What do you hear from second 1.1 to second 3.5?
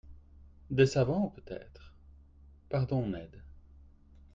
peut-être! —Pardon, Ned.